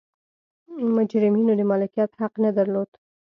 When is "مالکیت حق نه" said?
1.71-2.51